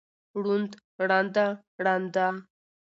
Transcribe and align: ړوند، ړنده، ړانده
ړوند، 0.41 0.71
ړنده، 1.07 1.45
ړانده 1.85 2.27